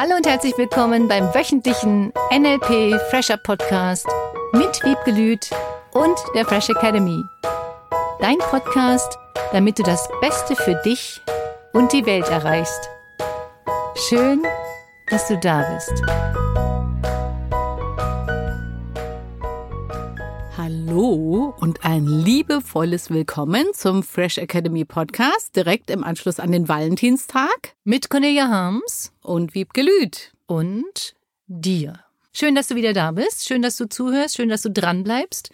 Hallo 0.00 0.16
und 0.16 0.26
herzlich 0.26 0.56
willkommen 0.56 1.08
beim 1.08 1.34
wöchentlichen 1.34 2.10
NLP 2.32 2.98
Fresher 3.10 3.36
Podcast 3.36 4.06
mit 4.54 4.82
Wiebgelüt 4.82 5.50
und 5.92 6.18
der 6.34 6.46
Fresh 6.46 6.70
Academy. 6.70 7.22
Dein 8.18 8.38
Podcast, 8.38 9.18
damit 9.52 9.78
du 9.78 9.82
das 9.82 10.08
Beste 10.22 10.56
für 10.56 10.80
dich 10.86 11.20
und 11.74 11.92
die 11.92 12.06
Welt 12.06 12.30
erreichst. 12.30 12.88
Schön, 14.08 14.42
dass 15.10 15.28
du 15.28 15.36
da 15.36 15.70
bist. 15.74 16.02
Hallo 20.90 21.54
und 21.60 21.84
ein 21.84 22.04
liebevolles 22.04 23.10
Willkommen 23.10 23.64
zum 23.74 24.02
Fresh 24.02 24.38
Academy 24.38 24.84
Podcast 24.84 25.54
direkt 25.54 25.88
im 25.88 26.02
Anschluss 26.02 26.40
an 26.40 26.50
den 26.50 26.68
Valentinstag 26.68 27.76
Mit 27.84 28.10
Cornelia 28.10 28.48
Harms 28.48 29.12
und 29.22 29.54
Wiebke 29.54 29.82
Lüth. 29.82 30.32
und 30.46 31.14
dir. 31.46 32.00
Schön, 32.32 32.56
dass 32.56 32.66
du 32.66 32.74
wieder 32.74 32.92
da 32.92 33.12
bist. 33.12 33.46
Schön, 33.46 33.62
dass 33.62 33.76
du 33.76 33.88
zuhörst. 33.88 34.34
Schön, 34.34 34.48
dass 34.48 34.62
du 34.62 34.70
dran 34.72 35.04
bleibst. 35.04 35.50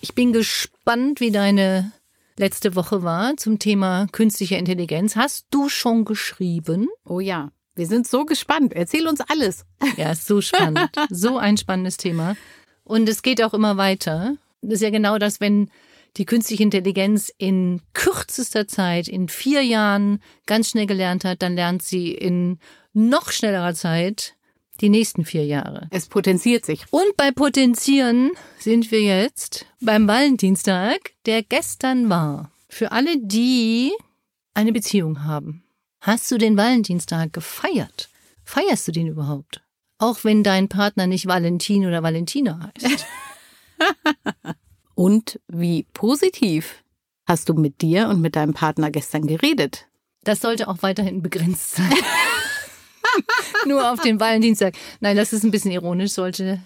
Ich 0.00 0.16
bin 0.16 0.32
gespannt, 0.32 1.20
wie 1.20 1.30
deine 1.30 1.92
letzte 2.36 2.74
Woche 2.74 3.04
war 3.04 3.36
zum 3.36 3.60
Thema 3.60 4.08
künstliche 4.10 4.56
Intelligenz. 4.56 5.14
Hast 5.14 5.46
du 5.50 5.68
schon 5.68 6.04
geschrieben? 6.04 6.88
Oh 7.04 7.20
ja, 7.20 7.52
wir 7.76 7.86
sind 7.86 8.08
so 8.08 8.24
gespannt. 8.24 8.72
Erzähl 8.72 9.06
uns 9.06 9.20
alles. 9.20 9.64
Ja, 9.96 10.10
ist 10.10 10.26
so 10.26 10.40
spannend. 10.40 10.90
so 11.08 11.38
ein 11.38 11.56
spannendes 11.56 11.98
Thema. 11.98 12.34
Und 12.82 13.08
es 13.08 13.22
geht 13.22 13.44
auch 13.44 13.54
immer 13.54 13.76
weiter. 13.76 14.38
Das 14.62 14.74
ist 14.74 14.82
ja 14.82 14.90
genau 14.90 15.18
das, 15.18 15.40
wenn 15.40 15.70
die 16.16 16.26
künstliche 16.26 16.62
Intelligenz 16.62 17.32
in 17.38 17.80
kürzester 17.94 18.68
Zeit, 18.68 19.08
in 19.08 19.28
vier 19.28 19.62
Jahren 19.62 20.22
ganz 20.46 20.70
schnell 20.70 20.86
gelernt 20.86 21.24
hat, 21.24 21.42
dann 21.42 21.54
lernt 21.54 21.82
sie 21.82 22.12
in 22.12 22.58
noch 22.92 23.30
schnellerer 23.30 23.74
Zeit 23.74 24.34
die 24.80 24.88
nächsten 24.88 25.24
vier 25.24 25.44
Jahre. 25.44 25.86
Es 25.90 26.06
potenziert 26.06 26.64
sich. 26.64 26.84
Und 26.90 27.16
bei 27.16 27.30
Potenzieren 27.30 28.32
sind 28.58 28.90
wir 28.90 29.00
jetzt 29.00 29.66
beim 29.80 30.06
Valentinstag, 30.06 31.12
der 31.26 31.42
gestern 31.42 32.08
war. 32.10 32.50
Für 32.68 32.92
alle, 32.92 33.18
die 33.18 33.92
eine 34.54 34.72
Beziehung 34.72 35.24
haben. 35.24 35.64
Hast 36.00 36.30
du 36.30 36.38
den 36.38 36.56
Valentinstag 36.56 37.32
gefeiert? 37.32 38.08
Feierst 38.44 38.88
du 38.88 38.92
den 38.92 39.06
überhaupt? 39.06 39.62
Auch 39.98 40.24
wenn 40.24 40.42
dein 40.42 40.68
Partner 40.68 41.06
nicht 41.06 41.26
Valentin 41.26 41.86
oder 41.86 42.02
Valentina 42.02 42.72
heißt. 42.76 43.06
Und 44.94 45.40
wie 45.48 45.84
positiv 45.94 46.84
hast 47.26 47.48
du 47.48 47.54
mit 47.54 47.80
dir 47.80 48.08
und 48.08 48.20
mit 48.20 48.36
deinem 48.36 48.52
Partner 48.52 48.90
gestern 48.90 49.26
geredet? 49.26 49.86
Das 50.22 50.40
sollte 50.40 50.68
auch 50.68 50.82
weiterhin 50.82 51.22
begrenzt 51.22 51.76
sein. 51.76 51.92
Nur 53.66 53.90
auf 53.90 54.00
den 54.00 54.20
Valentinstag. 54.20 54.74
Nein, 55.00 55.16
das 55.16 55.32
ist 55.32 55.44
ein 55.44 55.50
bisschen 55.50 55.72
ironisch, 55.72 56.12
sollte 56.12 56.60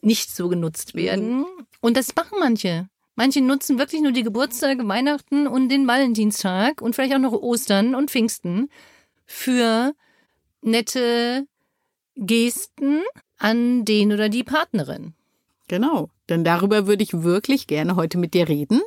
nicht 0.00 0.34
so 0.34 0.48
genutzt 0.48 0.94
werden. 0.94 1.44
Und 1.80 1.96
das 1.96 2.14
machen 2.14 2.38
manche. 2.38 2.88
Manche 3.16 3.40
nutzen 3.40 3.78
wirklich 3.78 4.02
nur 4.02 4.10
die 4.10 4.24
Geburtstage, 4.24 4.86
Weihnachten 4.88 5.46
und 5.46 5.68
den 5.68 5.86
Valentinstag 5.86 6.82
und 6.82 6.94
vielleicht 6.94 7.14
auch 7.14 7.20
noch 7.20 7.32
Ostern 7.32 7.94
und 7.94 8.10
Pfingsten 8.10 8.70
für 9.24 9.94
nette 10.62 11.46
Gesten 12.16 13.02
an 13.38 13.84
den 13.84 14.12
oder 14.12 14.28
die 14.28 14.42
Partnerin. 14.42 15.14
Genau, 15.68 16.10
denn 16.28 16.44
darüber 16.44 16.86
würde 16.86 17.02
ich 17.02 17.22
wirklich 17.22 17.66
gerne 17.66 17.96
heute 17.96 18.18
mit 18.18 18.34
dir 18.34 18.48
reden. 18.48 18.80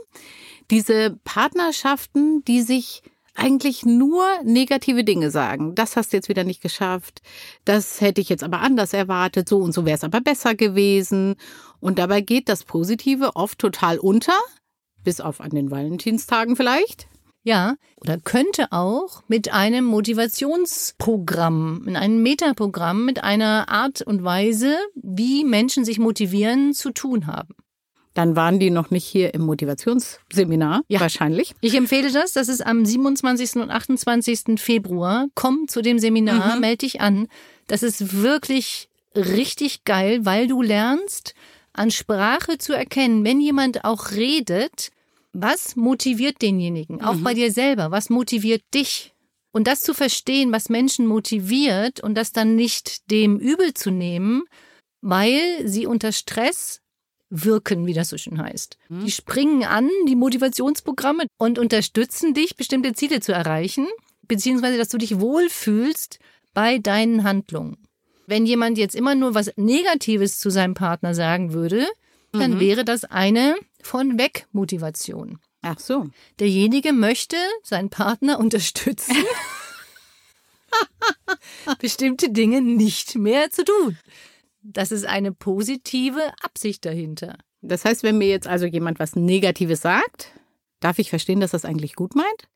Diese 0.70 1.18
Partnerschaften, 1.24 2.44
die 2.46 2.62
sich 2.62 3.02
eigentlich 3.38 3.86
nur 3.86 4.26
negative 4.44 5.04
Dinge 5.04 5.30
sagen. 5.30 5.76
Das 5.76 5.96
hast 5.96 6.12
du 6.12 6.18
jetzt 6.18 6.28
wieder 6.28 6.44
nicht 6.44 6.62
geschafft. 6.62 7.22
Das 7.66 8.02
hätte 8.02 8.20
ich 8.20 8.30
jetzt 8.30 8.44
aber 8.44 8.62
anders 8.62 8.94
erwartet. 8.94 9.48
So 9.48 9.60
und 9.60 9.74
so 9.74 9.86
wäre 9.86 9.96
es 9.96 10.04
aber 10.04 10.22
besser 10.22 10.56
gewesen. 10.56 11.36
Und 11.80 12.00
dabei 12.00 12.22
geht 12.22 12.50
das 12.50 12.64
Positive 12.64 13.36
oft 13.36 13.60
total 13.60 14.00
unter. 14.00 14.38
Bis 15.04 15.22
auf 15.22 15.40
an 15.40 15.52
den 15.52 15.70
Valentinstagen 15.70 16.56
vielleicht. 16.56 17.08
Ja, 17.48 17.76
oder 18.02 18.18
könnte 18.18 18.72
auch 18.74 19.24
mit 19.30 19.54
einem 19.54 19.86
Motivationsprogramm, 19.86 21.86
in 21.88 21.96
einem 21.96 22.22
Metaprogramm, 22.22 23.06
mit 23.06 23.24
einer 23.24 23.70
Art 23.70 24.02
und 24.02 24.22
Weise, 24.24 24.76
wie 24.96 25.46
Menschen 25.46 25.86
sich 25.86 25.98
motivieren, 25.98 26.74
zu 26.74 26.92
tun 26.92 27.26
haben. 27.26 27.56
Dann 28.14 28.36
waren 28.36 28.60
die 28.60 28.70
noch 28.70 28.90
nicht 28.90 29.06
hier 29.06 29.34
im 29.34 29.44
Motivationsseminar. 29.44 30.82
Ja. 30.90 31.00
Wahrscheinlich. 31.00 31.54
Ich 31.62 31.76
empfehle 31.76 32.12
das. 32.12 32.34
Das 32.34 32.50
ist 32.50 32.66
am 32.66 32.86
27. 32.86 33.56
und 33.62 33.70
28. 33.70 34.60
Februar. 34.60 35.28
Komm 35.36 35.68
zu 35.70 35.82
dem 35.82 36.00
Seminar, 36.00 36.56
Mhm. 36.56 36.62
melde 36.62 36.78
dich 36.80 37.00
an. 37.00 37.28
Das 37.68 37.82
ist 37.82 38.22
wirklich 38.22 38.90
richtig 39.16 39.86
geil, 39.86 40.26
weil 40.26 40.48
du 40.48 40.62
lernst, 40.62 41.34
an 41.74 41.92
Sprache 41.92 42.58
zu 42.58 42.74
erkennen, 42.74 43.24
wenn 43.24 43.40
jemand 43.40 43.86
auch 43.86 44.12
redet, 44.12 44.90
was 45.40 45.76
motiviert 45.76 46.42
denjenigen, 46.42 47.02
auch 47.02 47.18
bei 47.18 47.36
dir 47.36 47.52
selber, 47.52 47.92
was 47.92 48.10
motiviert 48.10 48.64
dich? 48.74 49.14
Und 49.52 49.68
das 49.68 49.82
zu 49.82 49.94
verstehen, 49.94 50.52
was 50.52 50.70
Menschen 50.70 51.06
motiviert 51.06 52.00
und 52.00 52.16
das 52.16 52.32
dann 52.32 52.56
nicht 52.56 53.10
dem 53.12 53.38
übel 53.40 53.74
zu 53.74 53.92
nehmen, 53.92 54.44
weil 55.02 55.68
sie 55.68 55.86
unter 55.86 56.12
Stress 56.12 56.82
wirken, 57.30 57.86
wie 57.86 57.94
das 57.94 58.10
so 58.10 58.18
schön 58.18 58.42
heißt. 58.42 58.78
Die 58.90 59.12
springen 59.12 59.64
an, 59.64 59.90
die 60.08 60.16
Motivationsprogramme, 60.16 61.26
und 61.38 61.60
unterstützen 61.60 62.34
dich, 62.34 62.56
bestimmte 62.56 62.94
Ziele 62.94 63.20
zu 63.20 63.32
erreichen, 63.32 63.88
beziehungsweise, 64.28 64.78
dass 64.78 64.90
du 64.90 64.98
dich 64.98 65.20
wohlfühlst 65.20 66.20
bei 66.54 66.80
deinen 66.80 67.24
Handlungen. 67.24 67.78
Wenn 68.26 68.46
jemand 68.46 68.78
jetzt 68.78 68.96
immer 68.96 69.16
nur 69.16 69.36
was 69.36 69.52
Negatives 69.56 70.40
zu 70.40 70.50
seinem 70.50 70.74
Partner 70.74 71.14
sagen 71.14 71.54
würde, 71.54 71.86
dann 72.40 72.60
wäre 72.60 72.86
das 72.86 73.04
eine 73.06 73.56
von 73.82 74.18
weg 74.18 74.48
Motivation. 74.52 75.40
Ach 75.62 75.80
so. 75.80 76.10
Derjenige 76.40 76.94
möchte 76.94 77.36
seinen 77.64 77.90
Partner 77.90 78.40
unterstützen, 78.40 79.16
bestimmte 81.80 82.30
Dinge 82.32 82.62
nicht 82.62 83.16
mehr 83.16 83.50
zu 83.50 83.66
tun. 83.66 83.98
Das 84.62 84.92
ist 84.92 85.06
eine 85.06 85.32
positive 85.32 86.34
Absicht 86.42 86.86
dahinter. 86.86 87.38
Das 87.62 87.86
heißt, 87.86 88.04
wenn 88.04 88.18
mir 88.18 88.28
jetzt 88.28 88.48
also 88.48 88.66
jemand 88.66 89.00
was 89.00 89.16
Negatives 89.16 89.82
sagt, 89.82 90.32
darf 90.80 91.00
ich 91.00 91.10
verstehen, 91.10 91.40
dass 91.40 91.52
das 91.52 91.66
eigentlich 91.66 91.96
gut 91.96 92.16
meint? 92.16 92.48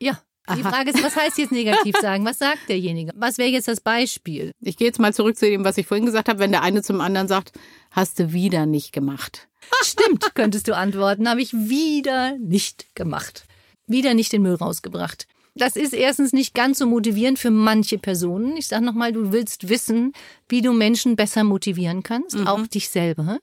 Ja. 0.00 0.22
Die 0.56 0.62
Aha. 0.62 0.70
Frage 0.70 0.90
ist, 0.90 1.02
was 1.02 1.16
heißt 1.16 1.38
jetzt 1.38 1.52
negativ 1.52 1.94
sagen? 2.00 2.24
Was 2.24 2.38
sagt 2.38 2.68
derjenige? 2.68 3.12
Was 3.16 3.38
wäre 3.38 3.48
jetzt 3.50 3.68
das 3.68 3.80
Beispiel? 3.80 4.52
Ich 4.60 4.76
gehe 4.76 4.86
jetzt 4.86 4.98
mal 4.98 5.14
zurück 5.14 5.36
zu 5.36 5.46
dem, 5.46 5.64
was 5.64 5.78
ich 5.78 5.86
vorhin 5.86 6.06
gesagt 6.06 6.28
habe. 6.28 6.38
Wenn 6.38 6.52
der 6.52 6.62
eine 6.62 6.82
zum 6.82 7.00
anderen 7.00 7.28
sagt, 7.28 7.52
hast 7.90 8.18
du 8.18 8.32
wieder 8.32 8.66
nicht 8.66 8.92
gemacht. 8.92 9.48
Stimmt, 9.82 10.34
könntest 10.34 10.68
du 10.68 10.76
antworten. 10.76 11.28
Habe 11.28 11.42
ich 11.42 11.52
wieder 11.52 12.36
nicht 12.38 12.94
gemacht. 12.94 13.44
Wieder 13.86 14.14
nicht 14.14 14.32
den 14.32 14.42
Müll 14.42 14.54
rausgebracht. 14.54 15.26
Das 15.54 15.76
ist 15.76 15.92
erstens 15.92 16.32
nicht 16.32 16.54
ganz 16.54 16.78
so 16.78 16.86
motivierend 16.86 17.38
für 17.38 17.50
manche 17.50 17.98
Personen. 17.98 18.56
Ich 18.56 18.68
sage 18.68 18.84
nochmal, 18.84 19.12
du 19.12 19.32
willst 19.32 19.68
wissen, 19.68 20.12
wie 20.48 20.62
du 20.62 20.72
Menschen 20.72 21.16
besser 21.16 21.44
motivieren 21.44 22.02
kannst, 22.02 22.36
auch 22.46 22.66
dich 22.66 22.88
selber. 22.88 23.38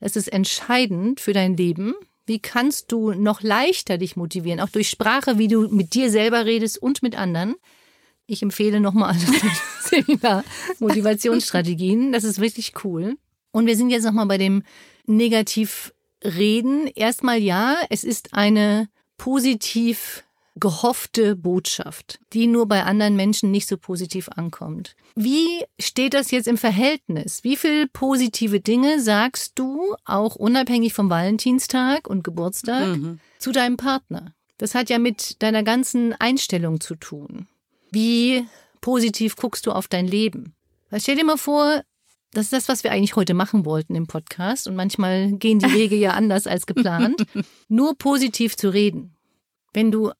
Das 0.00 0.16
ist 0.16 0.32
entscheidend 0.32 1.20
für 1.20 1.32
dein 1.32 1.56
Leben. 1.56 1.94
Wie 2.26 2.38
kannst 2.38 2.92
du 2.92 3.12
noch 3.12 3.42
leichter 3.42 3.98
dich 3.98 4.16
motivieren, 4.16 4.60
auch 4.60 4.68
durch 4.68 4.88
Sprache, 4.88 5.38
wie 5.38 5.48
du 5.48 5.68
mit 5.68 5.94
dir 5.94 6.10
selber 6.10 6.46
redest 6.46 6.80
und 6.80 7.02
mit 7.02 7.16
anderen? 7.16 7.56
Ich 8.26 8.42
empfehle 8.42 8.80
nochmal 8.80 9.14
das 9.14 9.90
Seminar 9.90 10.44
Motivationsstrategien. 10.78 12.12
Das 12.12 12.24
ist 12.24 12.40
wirklich 12.40 12.72
cool. 12.84 13.16
Und 13.50 13.66
wir 13.66 13.76
sind 13.76 13.90
jetzt 13.90 14.04
nochmal 14.04 14.26
bei 14.26 14.38
dem 14.38 14.62
Negativreden. 15.06 16.86
Erstmal 16.94 17.38
ja, 17.38 17.76
es 17.90 18.04
ist 18.04 18.32
eine 18.34 18.88
positiv 19.16 20.24
gehoffte 20.56 21.34
Botschaft, 21.34 22.20
die 22.32 22.46
nur 22.46 22.66
bei 22.66 22.84
anderen 22.84 23.16
Menschen 23.16 23.50
nicht 23.50 23.66
so 23.66 23.76
positiv 23.76 24.28
ankommt. 24.28 24.94
Wie 25.14 25.64
steht 25.80 26.14
das 26.14 26.30
jetzt 26.30 26.46
im 26.46 26.58
Verhältnis? 26.58 27.42
Wie 27.42 27.56
viel 27.56 27.88
positive 27.88 28.60
Dinge 28.60 29.00
sagst 29.00 29.52
du, 29.58 29.94
auch 30.04 30.36
unabhängig 30.36 30.92
vom 30.92 31.10
Valentinstag 31.10 32.08
und 32.08 32.22
Geburtstag, 32.22 32.98
zu 33.38 33.52
deinem 33.52 33.76
Partner? 33.76 34.34
Das 34.58 34.74
hat 34.74 34.90
ja 34.90 34.98
mit 34.98 35.42
deiner 35.42 35.62
ganzen 35.62 36.12
Einstellung 36.14 36.80
zu 36.80 36.94
tun. 36.94 37.48
Wie 37.90 38.46
positiv 38.80 39.36
guckst 39.36 39.66
du 39.66 39.72
auf 39.72 39.88
dein 39.88 40.06
Leben? 40.06 40.54
Weil 40.90 41.00
stell 41.00 41.16
dir 41.16 41.24
mal 41.24 41.38
vor, 41.38 41.82
das 42.32 42.46
ist 42.46 42.52
das, 42.52 42.68
was 42.68 42.84
wir 42.84 42.92
eigentlich 42.92 43.16
heute 43.16 43.34
machen 43.34 43.64
wollten 43.64 43.94
im 43.94 44.06
Podcast. 44.06 44.66
Und 44.66 44.76
manchmal 44.76 45.32
gehen 45.32 45.58
die 45.58 45.72
Wege 45.72 45.96
ja 45.96 46.10
anders 46.14 46.46
als 46.46 46.66
geplant. 46.66 47.26
Nur 47.68 47.96
positiv 47.96 48.56
zu 48.56 48.70
reden. 48.70 49.16
Wenn 49.72 49.90
du 49.90 50.12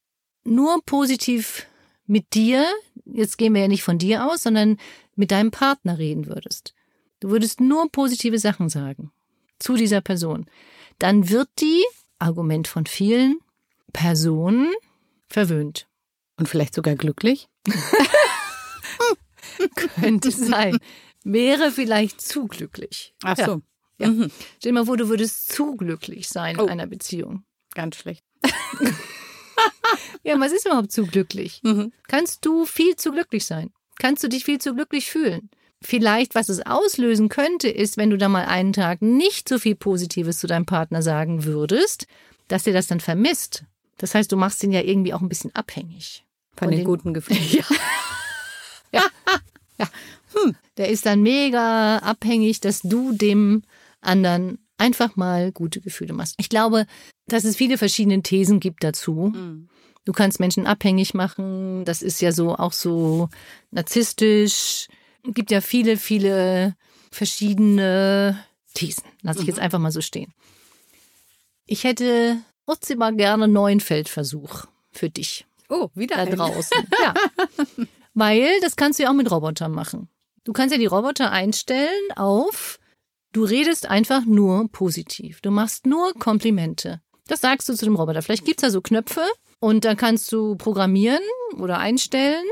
nur 0.43 0.81
positiv 0.85 1.65
mit 2.05 2.33
dir, 2.33 2.65
jetzt 3.05 3.37
gehen 3.37 3.53
wir 3.53 3.61
ja 3.61 3.67
nicht 3.67 3.83
von 3.83 3.97
dir 3.97 4.25
aus, 4.29 4.43
sondern 4.43 4.77
mit 5.15 5.31
deinem 5.31 5.51
Partner 5.51 5.97
reden 5.97 6.27
würdest. 6.27 6.73
Du 7.19 7.29
würdest 7.29 7.61
nur 7.61 7.89
positive 7.91 8.37
Sachen 8.39 8.69
sagen 8.69 9.11
zu 9.59 9.75
dieser 9.75 10.01
Person. 10.01 10.45
Dann 10.99 11.29
wird 11.29 11.49
die, 11.59 11.83
Argument 12.19 12.67
von 12.67 12.85
vielen 12.85 13.39
Personen, 13.93 14.71
verwöhnt. 15.27 15.87
Und 16.37 16.49
vielleicht 16.49 16.73
sogar 16.75 16.95
glücklich? 16.95 17.47
könnte 19.99 20.31
sein, 20.31 20.77
wäre 21.23 21.71
vielleicht 21.71 22.21
zu 22.21 22.47
glücklich. 22.47 23.13
Ach 23.23 23.37
Ja. 23.37 23.45
so, 23.45 23.61
Ja. 23.99 24.07
Mhm. 24.09 24.31
Stell 24.57 24.71
dir 24.71 24.73
mal 24.73 24.85
vor, 24.85 24.97
du 24.97 25.07
würdest 25.09 25.51
zu 25.53 25.75
glücklich 25.75 26.27
sein 26.27 26.59
Oh. 26.59 26.63
in 26.63 26.69
einer 26.71 26.87
Beziehung. 26.87 27.43
ganz 27.75 27.95
schlecht. 27.97 28.23
Ja, 30.25 30.39
was 30.39 30.53
ist 30.53 30.65
überhaupt 30.65 30.91
zu 30.91 31.05
glücklich? 31.05 31.59
Mhm. 31.63 31.91
Kannst 32.07 32.45
du 32.45 32.65
viel 32.65 32.95
zu 32.95 33.11
glücklich 33.11 33.45
sein? 33.45 33.71
Kannst 33.99 34.23
du 34.23 34.29
dich 34.29 34.45
viel 34.45 34.59
zu 34.59 34.73
glücklich 34.73 35.11
fühlen? 35.11 35.49
Vielleicht, 35.81 36.33
was 36.33 36.47
es 36.47 36.65
auslösen 36.65 37.27
könnte, 37.27 37.67
ist, 37.67 37.97
wenn 37.97 38.09
du 38.09 38.17
da 38.17 38.29
mal 38.29 38.45
einen 38.45 38.71
Tag 38.71 39.01
nicht 39.01 39.49
so 39.49 39.59
viel 39.59 39.75
Positives 39.75 40.39
zu 40.39 40.47
deinem 40.47 40.65
Partner 40.65 41.01
sagen 41.01 41.43
würdest, 41.43 42.07
dass 42.47 42.63
der 42.63 42.71
das 42.73 42.87
dann 42.87 43.01
vermisst. 43.01 43.65
Das 43.97 44.15
heißt, 44.15 44.31
du 44.31 44.37
machst 44.37 44.63
ihn 44.63 44.71
ja 44.71 44.81
irgendwie 44.81 45.13
auch 45.13 45.21
ein 45.21 45.27
bisschen 45.27 45.53
abhängig. 45.55 46.23
Von 46.55 46.67
Von 46.67 46.69
den 46.71 46.79
den- 46.79 46.85
guten 46.85 47.13
Gefühlen. 47.13 47.65
Der 50.77 50.89
ist 50.89 51.05
dann 51.05 51.21
mega 51.21 51.97
abhängig, 51.99 52.59
dass 52.59 52.81
du 52.81 53.11
dem 53.11 53.61
anderen 54.01 54.57
einfach 54.79 55.15
mal 55.15 55.51
gute 55.51 55.81
Gefühle 55.81 56.13
machst. 56.13 56.33
Ich 56.39 56.49
glaube, 56.49 56.87
dass 57.27 57.43
es 57.43 57.55
viele 57.55 57.77
verschiedene 57.77 58.23
Thesen 58.23 58.59
gibt 58.59 58.83
dazu. 58.83 59.31
Mhm. 59.35 59.69
Du 60.05 60.11
kannst 60.11 60.39
Menschen 60.39 60.67
abhängig 60.67 61.13
machen. 61.13 61.85
Das 61.85 62.01
ist 62.01 62.21
ja 62.21 62.31
so 62.31 62.55
auch 62.55 62.73
so 62.73 63.29
narzisstisch. 63.71 64.87
Es 65.25 65.33
gibt 65.33 65.51
ja 65.51 65.61
viele, 65.61 65.97
viele 65.97 66.75
verschiedene 67.11 68.37
Thesen. 68.73 69.03
Lass 69.21 69.37
ich 69.39 69.47
jetzt 69.47 69.59
einfach 69.59 69.79
mal 69.79 69.91
so 69.91 70.01
stehen. 70.01 70.33
Ich 71.65 71.83
hätte 71.83 72.37
trotzdem 72.65 72.99
mal 72.99 73.15
gerne 73.15 73.45
einen 73.45 73.53
neuen 73.53 73.79
Feldversuch 73.79 74.65
für 74.91 75.09
dich 75.09 75.45
Oh, 75.69 75.89
wieder 75.95 76.17
da 76.17 76.23
ein. 76.23 76.35
draußen. 76.35 76.77
Ja. 77.01 77.13
Weil 78.13 78.59
das 78.61 78.75
kannst 78.75 78.99
du 78.99 79.03
ja 79.03 79.09
auch 79.09 79.13
mit 79.15 79.31
Robotern 79.31 79.71
machen. 79.71 80.09
Du 80.43 80.53
kannst 80.53 80.73
ja 80.73 80.77
die 80.79 80.85
Roboter 80.85 81.31
einstellen 81.31 82.11
auf, 82.15 82.77
du 83.31 83.43
redest 83.43 83.89
einfach 83.89 84.25
nur 84.25 84.69
positiv. 84.71 85.41
Du 85.41 85.49
machst 85.51 85.85
nur 85.87 86.13
Komplimente. 86.15 87.01
Das 87.27 87.41
sagst 87.41 87.69
du 87.69 87.73
zu 87.73 87.85
dem 87.85 87.95
Roboter. 87.95 88.21
Vielleicht 88.21 88.45
gibt's 88.45 88.61
da 88.61 88.69
so 88.69 88.81
Knöpfe 88.81 89.25
und 89.63 89.85
da 89.85 89.95
kannst 89.95 90.29
du 90.33 90.57
programmieren 90.57 91.21
oder 91.57 91.77
einstellen. 91.77 92.43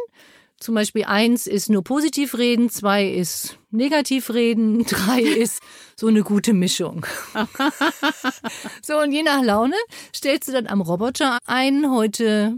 Zum 0.57 0.75
Beispiel 0.75 1.03
eins 1.03 1.45
ist 1.45 1.69
nur 1.69 1.83
positiv 1.83 2.37
reden, 2.37 2.69
zwei 2.69 3.05
ist 3.05 3.57
negativ 3.69 4.29
reden, 4.29 4.85
drei 4.89 5.19
ist 5.19 5.59
so 5.97 6.07
eine 6.07 6.23
gute 6.23 6.53
Mischung. 6.53 7.05
so, 8.81 8.97
und 8.97 9.11
je 9.11 9.23
nach 9.23 9.43
Laune 9.43 9.75
stellst 10.15 10.47
du 10.47 10.53
dann 10.53 10.67
am 10.67 10.79
Roboter 10.79 11.37
ein, 11.45 11.91
heute 11.91 12.57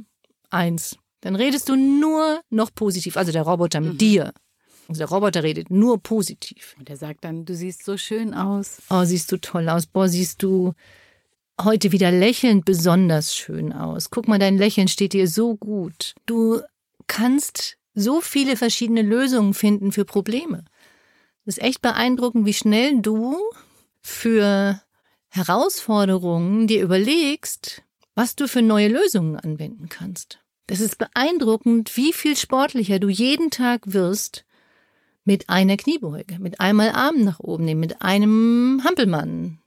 eins. 0.52 0.98
Dann 1.22 1.36
redest 1.36 1.68
du 1.68 1.76
nur 1.76 2.40
noch 2.52 2.70
positiv, 2.76 3.18
also 3.18 3.32
der 3.32 3.44
Roboter 3.44 3.82
mit 3.82 4.02
dir. 4.02 4.34
Also 4.88 5.00
der 5.00 5.10
Roboter 5.10 5.42
redet 5.42 5.72
nur 5.72 5.98
positiv. 5.98 6.76
Und 6.78 6.92
er 6.92 6.98
sagt 6.98 7.24
dann, 7.24 7.46
du 7.46 7.56
siehst 7.56 7.86
so 7.86 7.98
schön 7.98 8.36
aus. 8.36 8.84
Oh, 8.92 9.04
siehst 9.04 9.32
du 9.32 9.38
toll 9.38 9.68
aus. 9.68 9.88
Boah, 9.88 10.08
siehst 10.08 10.44
du 10.44 10.74
heute 11.64 11.92
wieder 11.92 12.12
lächelnd 12.12 12.66
besonders 12.66 13.36
schön 13.36 13.74
aus. 13.74 14.10
Guck 14.10 14.28
mal, 14.28 14.40
dein 14.40 14.58
Lächeln 14.58 14.88
steht 14.88 15.14
dir 15.14 15.28
so 15.28 15.56
gut. 15.56 16.16
Du 16.26 16.62
kannst 17.08 17.78
so 17.94 18.22
viele 18.22 18.58
verschiedene 18.58 19.02
Lösungen 19.02 19.54
finden 19.54 19.92
für 19.92 20.06
Probleme. 20.06 20.66
Das 21.46 21.58
ist 21.58 21.64
echt 21.64 21.82
beeindruckend, 21.82 22.46
wie 22.46 22.54
schnell 22.54 23.02
du 23.02 23.38
für 24.02 24.82
Herausforderungen 25.30 26.68
dir 26.68 26.82
überlegst, 26.82 27.84
was 28.16 28.36
du 28.36 28.48
für 28.48 28.62
neue 28.62 28.88
Lösungen 28.88 29.36
anwenden 29.36 29.90
kannst. 29.90 30.40
Das 30.68 30.80
ist 30.80 30.98
beeindruckend, 30.98 31.98
wie 31.98 32.14
viel 32.14 32.38
sportlicher 32.38 33.00
du 33.00 33.10
jeden 33.10 33.50
Tag 33.50 33.82
wirst 33.94 34.46
mit 35.26 35.50
einer 35.50 35.78
Kniebeuge, 35.78 36.40
mit 36.40 36.60
einmal 36.60 36.90
Arm 36.92 37.24
nach 37.24 37.40
oben 37.40 37.66
nehmen, 37.66 37.80
mit 37.80 38.02
einem 38.02 38.82
Hampelmann. 38.84 39.60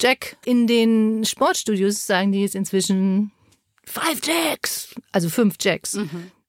Jack. 0.00 0.36
In 0.44 0.66
den 0.66 1.24
Sportstudios 1.24 2.06
sagen 2.06 2.32
die 2.32 2.42
jetzt 2.42 2.54
inzwischen 2.54 3.32
Five 3.84 4.20
Jacks, 4.24 4.94
also 5.12 5.28
fünf 5.28 5.56
Jacks. 5.60 5.98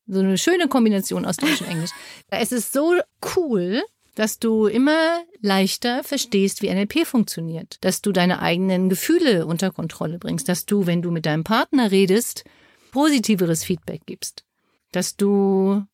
So 0.06 0.18
eine 0.18 0.38
schöne 0.38 0.68
Kombination 0.68 1.24
aus 1.24 1.36
Deutsch 1.36 1.62
und 1.62 1.68
Englisch. 1.68 1.90
Es 2.30 2.52
ist 2.52 2.72
so 2.72 2.94
cool, 3.36 3.82
dass 4.14 4.38
du 4.38 4.66
immer 4.66 5.22
leichter 5.40 6.04
verstehst, 6.04 6.62
wie 6.62 6.72
NLP 6.72 7.06
funktioniert, 7.06 7.78
dass 7.80 8.02
du 8.02 8.12
deine 8.12 8.42
eigenen 8.42 8.88
Gefühle 8.88 9.46
unter 9.46 9.70
Kontrolle 9.70 10.18
bringst, 10.18 10.48
dass 10.48 10.66
du, 10.66 10.86
wenn 10.86 11.02
du 11.02 11.10
mit 11.10 11.26
deinem 11.26 11.44
Partner 11.44 11.90
redest, 11.90 12.44
positiveres 12.90 13.64
Feedback 13.64 14.02
gibst, 14.06 14.44
dass 14.92 15.16
du 15.16 15.84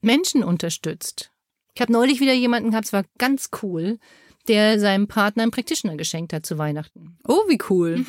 Menschen 0.00 0.44
unterstützt. 0.44 1.30
Ich 1.74 1.80
habe 1.80 1.92
neulich 1.92 2.20
wieder 2.20 2.34
jemanden 2.34 2.70
gehabt, 2.70 2.86
es 2.86 2.92
war 2.92 3.04
ganz 3.18 3.48
cool, 3.62 3.98
der 4.48 4.80
seinem 4.80 5.08
Partner 5.08 5.44
einen 5.44 5.52
Practitioner 5.52 5.96
geschenkt 5.96 6.32
hat 6.32 6.46
zu 6.46 6.58
Weihnachten. 6.58 7.18
Oh, 7.26 7.42
wie 7.48 7.58
cool. 7.70 8.04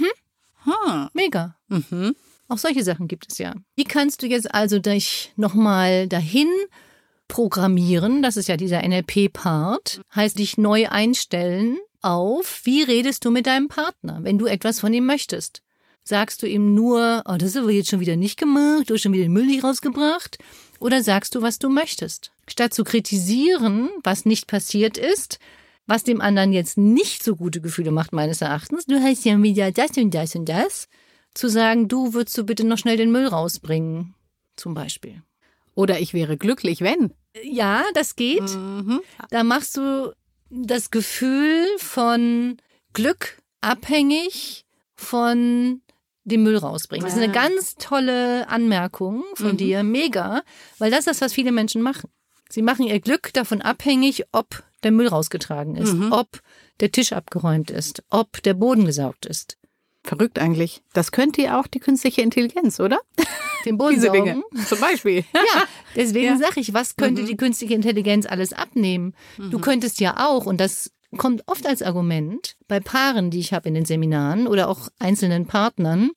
Ha. 0.65 1.09
Mega. 1.13 1.56
Mhm. 1.68 2.15
Auch 2.47 2.57
solche 2.57 2.83
Sachen 2.83 3.07
gibt 3.07 3.31
es 3.31 3.38
ja. 3.38 3.56
Wie 3.75 3.83
kannst 3.83 4.21
du 4.21 4.27
jetzt 4.27 4.53
also 4.53 4.80
dich 4.80 5.33
nochmal 5.35 6.07
dahin 6.07 6.50
programmieren? 7.27 8.21
Das 8.21 8.38
ist 8.38 8.47
ja 8.47 8.57
dieser 8.57 8.81
NLP-Part. 8.88 10.01
Heißt, 10.15 10.38
dich 10.39 10.57
neu 10.57 10.88
einstellen 10.88 11.77
auf, 12.01 12.62
wie 12.63 12.83
redest 12.83 13.25
du 13.25 13.31
mit 13.31 13.47
deinem 13.47 13.69
Partner, 13.69 14.19
wenn 14.21 14.38
du 14.38 14.45
etwas 14.45 14.80
von 14.80 14.94
ihm 14.94 15.06
möchtest? 15.06 15.62
Sagst 16.03 16.44
du 16.44 16.47
ihm 16.47 16.75
nur, 16.75 17.24
oh, 17.25 17.38
das 17.38 17.50
ist 17.51 17.57
aber 17.57 17.71
jetzt 17.71 17.89
schon 17.89 18.01
wieder 18.01 18.18
nicht 18.18 18.38
gemacht, 18.38 18.89
du 18.89 18.94
hast 18.94 19.01
schon 19.01 19.13
wieder 19.13 19.24
den 19.24 19.31
Müll 19.31 19.45
nicht 19.45 19.63
rausgebracht? 19.63 20.38
Oder 20.80 21.01
sagst 21.01 21.33
du, 21.33 21.41
was 21.41 21.59
du 21.59 21.69
möchtest? 21.69 22.33
Statt 22.45 22.74
zu 22.74 22.83
kritisieren, 22.83 23.89
was 24.03 24.25
nicht 24.25 24.47
passiert 24.47 24.97
ist, 24.97 25.39
was 25.88 26.03
dem 26.03 26.21
anderen 26.21 26.53
jetzt 26.53 26.77
nicht 26.77 27.24
so 27.24 27.35
gute 27.35 27.62
Gefühle 27.62 27.91
macht, 27.91 28.13
meines 28.13 28.41
Erachtens, 28.41 28.85
du 28.85 29.01
hast 29.01 29.25
ja 29.25 29.41
wieder 29.41 29.71
das 29.71 29.91
und 29.97 30.12
das 30.13 30.35
und 30.35 30.47
das, 30.47 30.88
zu 31.33 31.47
sagen, 31.50 31.88
du 31.88 32.13
würdest 32.13 32.38
du 32.38 32.44
bitte 32.45 32.63
noch 32.63 32.77
schnell 32.77 32.97
den 32.97 33.12
Müll 33.12 33.27
rausbringen, 33.27 34.13
zum 34.56 34.74
Beispiel. 34.74 35.21
Oder 35.75 36.00
ich 36.00 36.13
wäre 36.13 36.38
glücklich, 36.38 36.81
wenn. 36.81 37.12
Ja, 37.44 37.83
das 37.95 38.15
geht. 38.15 38.41
Mhm. 38.56 39.01
Da 39.31 39.44
machst 39.44 39.75
du 39.77 40.13
das 40.51 40.91
Gefühl 40.91 41.65
von 41.80 42.57
Glück 42.94 43.41
abhängig 43.62 44.65
von 44.95 45.81
dem 46.25 46.44
Müll 46.44 46.57
rausbringen. 46.57 47.03
Das 47.06 47.15
ist 47.15 47.21
eine 47.21 47.33
ganz 47.33 47.75
tolle 47.75 48.47
Anmerkung 48.47 49.24
von 49.33 49.53
Mhm. 49.53 49.57
dir, 49.57 49.83
mega, 49.83 50.44
weil 50.78 50.92
das 50.92 51.02
ist 51.02 51.07
das, 51.07 51.21
was 51.21 51.33
viele 51.33 51.52
Menschen 51.52 51.81
machen. 51.81 52.09
Sie 52.49 52.61
machen 52.61 52.85
ihr 52.85 52.99
Glück 52.99 53.33
davon 53.33 53.61
abhängig, 53.61 54.23
ob 54.31 54.63
der 54.83 54.92
Müll 54.92 55.07
rausgetragen 55.07 55.75
ist, 55.75 55.94
Mhm. 55.94 56.11
ob 56.11 56.42
der 56.80 56.92
Tisch 56.92 57.13
abgeräumt 57.13 57.71
ist, 57.71 58.04
ob 58.09 58.42
der 58.44 58.54
Boden 58.54 58.85
gesaugt 58.85 59.25
ist. 59.25 59.57
Verrückt 60.04 60.37
eigentlich. 60.37 60.81
Das 60.94 61.11
könnte 61.13 61.42
ja 61.42 61.59
auch 61.59 61.68
die 61.68 61.80
künstliche 61.80 62.21
Intelligenz, 62.21 62.80
oder? 62.80 62.99
Den 63.66 63.78
Boden 63.78 63.95
Diese. 63.95 64.11
Dinge. 64.11 64.44
Zum 64.68 64.80
Beispiel. 64.81 65.23
Ja, 65.33 65.63
deswegen 65.95 66.25
Ja. 66.25 66.37
sage 66.37 66.59
ich, 66.59 66.73
was 66.73 66.97
könnte 66.97 67.21
Mhm. 67.21 67.28
die 67.28 67.37
künstliche 67.37 67.73
Intelligenz 67.73 68.25
alles 68.25 68.52
abnehmen? 68.52 69.16
Du 69.37 69.59
könntest 69.59 70.02
ja 70.02 70.28
auch, 70.28 70.45
und 70.45 70.59
das 70.59 70.92
kommt 71.18 71.44
oft 71.47 71.66
als 71.66 71.81
Argument 71.81 72.56
bei 72.68 72.80
Paaren, 72.81 73.30
die 73.30 73.40
ich 73.40 73.54
habe 73.54 73.69
in 73.69 73.75
den 73.75 73.85
Seminaren 73.85 74.47
oder 74.47 74.68
auch 74.68 74.90
einzelnen 74.99 75.45
Partnern, 75.45 76.09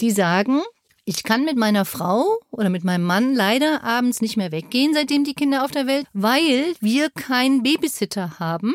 die 0.00 0.10
sagen, 0.12 0.62
ich 1.08 1.22
kann 1.22 1.44
mit 1.44 1.56
meiner 1.56 1.84
Frau 1.84 2.40
oder 2.50 2.68
mit 2.68 2.82
meinem 2.82 3.04
Mann 3.04 3.34
leider 3.34 3.84
abends 3.84 4.20
nicht 4.20 4.36
mehr 4.36 4.50
weggehen, 4.50 4.92
seitdem 4.92 5.22
die 5.22 5.34
Kinder 5.34 5.64
auf 5.64 5.70
der 5.70 5.86
Welt, 5.86 6.06
weil 6.12 6.74
wir 6.80 7.10
keinen 7.10 7.62
Babysitter 7.62 8.40
haben, 8.40 8.74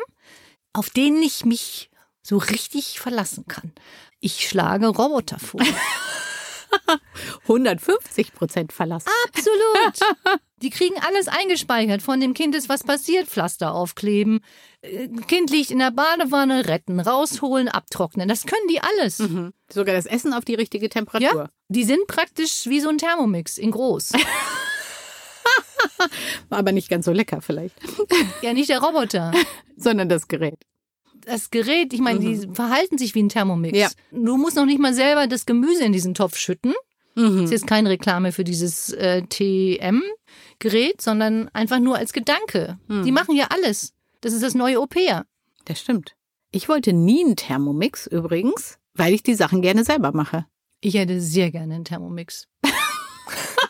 auf 0.72 0.90
den 0.90 1.22
ich 1.22 1.44
mich 1.44 1.92
so 2.24 2.38
richtig 2.38 3.02
verlassen 3.02 3.46
kann. 3.48 3.74
Ich 4.22 4.48
schlage 4.48 4.88
Roboter 4.88 5.40
vor. 5.40 5.60
150 7.44 8.34
Prozent 8.34 8.72
Verlass. 8.72 9.04
Absolut. 9.28 10.40
Die 10.62 10.70
kriegen 10.70 10.96
alles 11.06 11.28
eingespeichert. 11.28 12.02
Von 12.02 12.20
dem 12.20 12.34
Kind 12.34 12.56
ist 12.56 12.70
was 12.70 12.84
passiert, 12.84 13.28
Pflaster 13.28 13.74
aufkleben. 13.74 14.42
Äh, 14.82 15.08
Kind 15.28 15.50
liegt 15.50 15.72
in 15.72 15.80
der 15.80 15.92
Badewanne, 15.92 16.68
retten, 16.68 17.00
rausholen, 17.00 17.68
abtrocknen. 17.68 18.30
Das 18.30 18.46
können 18.46 18.68
die 18.70 18.80
alles. 18.80 19.20
Mhm. 19.20 19.54
Sogar 19.70 19.96
das 19.96 20.06
Essen 20.06 20.34
auf 20.34 20.46
die 20.46 20.56
richtige 20.56 20.88
Temperatur. 20.88 21.44
Ja, 21.44 21.50
die 21.72 21.84
sind 21.86 22.06
praktisch 22.08 22.68
wie 22.68 22.82
so 22.82 22.90
ein 22.90 22.98
Thermomix 22.98 23.58
in 23.58 23.72
groß. 23.72 24.12
War 26.50 26.60
aber 26.60 26.72
nicht 26.74 26.90
ganz 26.90 27.06
so 27.06 27.12
lecker 27.12 27.42
vielleicht. 27.42 27.76
ja, 28.42 28.54
nicht 28.54 28.70
der 28.70 28.82
Roboter. 28.82 29.32
Sondern 29.78 30.10
das 30.10 30.28
Gerät. 30.28 30.60
Das 31.26 31.50
Gerät, 31.50 31.94
ich 31.94 32.02
meine, 32.02 32.20
die 32.20 32.50
verhalten 32.54 32.98
sich 32.98 33.16
wie 33.16 33.24
ein 33.24 33.30
Thermomix. 33.30 33.78
Ja. 33.78 33.90
Du 34.12 34.38
musst 34.38 34.58
noch 34.58 34.66
nicht 34.66 34.80
mal 34.80 34.94
selber 34.94 35.28
das 35.28 35.46
Gemüse 35.46 35.84
in 35.86 35.94
diesen 35.94 36.14
Topf 36.14 36.38
schütten. 36.38 36.74
Mhm. 37.16 37.36
Das 37.36 37.46
ist 37.46 37.52
jetzt 37.52 37.68
keine 37.68 37.90
Reklame 37.90 38.32
für 38.32 38.44
dieses 38.44 38.92
äh, 38.94 39.22
TM-Gerät, 39.22 41.02
sondern 41.02 41.48
einfach 41.50 41.80
nur 41.80 41.98
als 41.98 42.12
Gedanke. 42.12 42.80
Die 42.90 43.12
machen 43.12 43.36
ja 43.36 43.48
alles. 43.50 43.94
Das 44.22 44.34
ist 44.34 44.44
das 44.44 44.56
neue 44.56 44.80
Au-pair. 44.80 45.26
Das 45.66 45.80
stimmt. 45.80 46.16
Ich 46.52 46.68
wollte 46.68 46.92
nie 46.92 47.24
einen 47.24 47.36
Thermomix 47.36 48.08
übrigens, 48.08 48.78
weil 48.94 49.14
ich 49.14 49.24
die 49.24 49.36
Sachen 49.36 49.62
gerne 49.62 49.84
selber 49.84 50.12
mache. 50.14 50.46
Ich 50.82 50.96
hätte 50.96 51.22
sehr 51.22 51.52
gerne 51.52 51.76
einen 51.76 51.86
Thermomix. 51.86 52.48